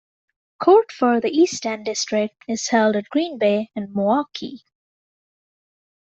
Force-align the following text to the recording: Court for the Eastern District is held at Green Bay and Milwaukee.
Court 0.59 0.91
for 0.91 1.21
the 1.21 1.29
Eastern 1.29 1.83
District 1.83 2.35
is 2.47 2.69
held 2.69 2.95
at 2.95 3.09
Green 3.11 3.37
Bay 3.37 3.69
and 3.75 3.93
Milwaukee. 3.93 4.65